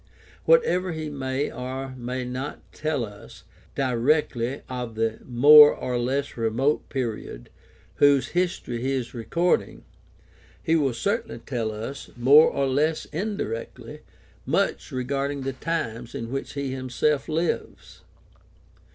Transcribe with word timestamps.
Whatever 0.45 0.93
he 0.93 1.11
may 1.11 1.51
or 1.51 1.89
may 1.89 2.25
not 2.25 2.59
tell 2.73 3.05
us 3.05 3.43
directly 3.75 4.63
of 4.67 4.95
the 4.95 5.19
more 5.27 5.75
or 5.75 5.99
less 5.99 6.35
remote 6.37 6.89
period 6.89 7.51
whose 7.97 8.29
history 8.29 8.81
he 8.81 8.93
is 8.93 9.13
recording, 9.13 9.83
he 10.63 10.75
will 10.75 10.95
certainly 10.95 11.37
tell 11.45 11.71
us, 11.71 12.09
more 12.17 12.49
or 12.49 12.65
less 12.65 13.05
indirectly, 13.13 13.99
much 14.43 14.91
regarding 14.91 15.41
the 15.41 15.53
times 15.53 16.15
in 16.15 16.31
which 16.31 16.53
he 16.53 16.71
himself 16.71 17.29
lives. 17.29 18.01